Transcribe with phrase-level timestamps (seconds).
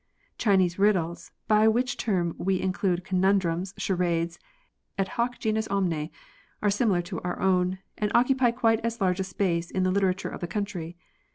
[0.39, 4.39] Chinese riddles, by which term we in clude conundrums, charades,
[4.97, 6.09] et hoc genus omne,
[6.63, 10.27] are similar to our own, and occupy quite as large a space in the literature
[10.29, 10.97] of the country.